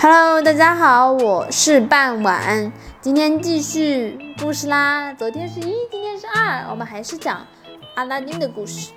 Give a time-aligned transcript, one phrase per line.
[0.00, 5.12] Hello，大家好，我是半晚，今天继续故事啦。
[5.14, 7.46] 昨天是一，今天是二，我们还是讲
[7.94, 8.92] 阿拉丁的故事。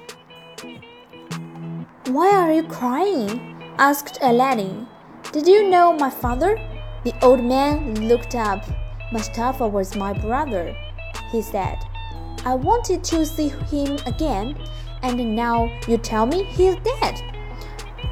[2.05, 3.39] Why are you crying?
[3.77, 4.85] asked Aladdin.
[5.31, 6.57] Did you know my father?
[7.03, 8.61] The old man looked up.
[9.11, 10.73] Mustafa was my brother,
[11.31, 11.77] he said.
[12.45, 14.55] I wanted to see him again,
[15.01, 17.21] and now you tell me he is dead.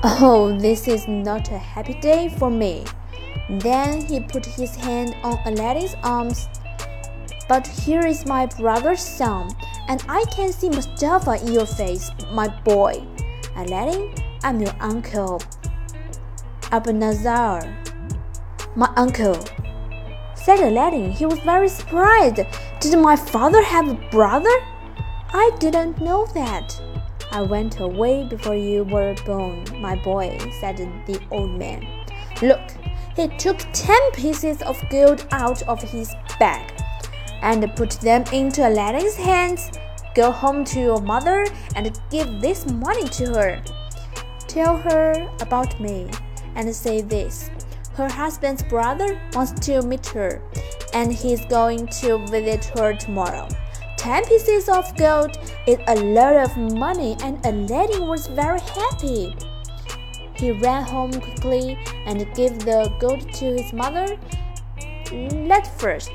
[0.05, 2.85] Oh, this is not a happy day for me.
[3.49, 6.49] Then he put his hand on Aladdin's arms.
[7.49, 9.51] But here is my brother's son,
[9.87, 13.07] and I can see Mustafa in your face, my boy.
[13.55, 15.41] Aladdin, I'm your uncle.
[16.73, 17.63] Abanazar.
[18.75, 19.39] My uncle.
[20.35, 21.13] Said Aladdin.
[21.13, 22.41] He was very surprised.
[22.81, 24.57] Did my father have a brother?
[25.33, 26.81] I didn't know that.
[27.33, 31.87] I went away before you were born, my boy, said the old man.
[32.43, 32.61] Look,
[33.17, 36.71] he took ten pieces of gold out of his bag
[37.41, 39.71] and put them into Aladdin's hands.
[40.15, 43.63] Go home to your mother and give this money to her.
[44.47, 46.11] Tell her about me
[46.55, 47.51] and say this.
[47.95, 50.43] Her husband's brother wants to meet her,
[50.93, 53.49] and he's going to visit her tomorrow.
[54.03, 59.33] Ten pieces of gold is a lot of money, and Aladdin was very happy.
[60.35, 64.19] He ran home quickly and gave the gold to his mother.
[65.49, 66.11] At first,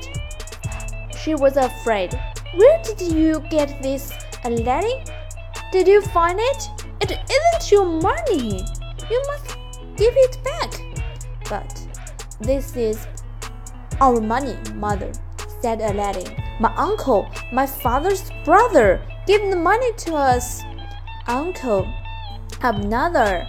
[1.16, 2.12] she was afraid.
[2.56, 4.12] Where did you get this,
[4.44, 5.02] Aladdin?
[5.72, 6.68] Did you find it?
[7.00, 8.66] It isn't your money.
[9.08, 9.56] You must
[9.96, 10.74] give it back.
[11.48, 11.72] But
[12.38, 13.06] this is
[13.98, 15.10] our money, mother,
[15.60, 16.36] said Aladdin.
[16.60, 20.62] My uncle, my father's brother, gave the money to us.
[21.26, 21.86] Uncle,
[22.60, 23.46] Abanazar,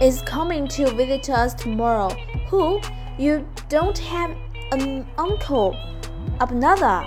[0.00, 2.10] is coming to visit us tomorrow.
[2.48, 2.80] Who?
[3.18, 4.36] You don't have
[4.72, 5.76] an uncle,
[6.40, 7.06] another.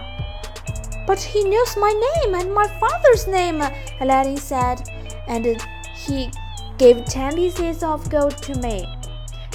[1.08, 3.62] But he knows my name and my father's name,
[4.02, 4.82] Aladdin said,
[5.28, 5.46] and
[5.96, 6.32] he
[6.78, 8.88] gave ten pieces of gold to me.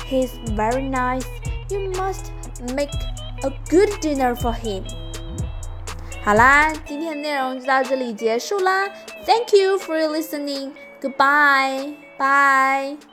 [0.07, 1.27] He's very nice.
[1.71, 2.33] You must
[2.75, 2.91] make
[3.44, 4.84] a good dinner for him.
[6.24, 8.88] 好啦，今天的内容就到这里结束啦。
[9.26, 10.72] Thank you for listening.
[11.02, 11.94] Goodbye.
[12.18, 13.09] Bye.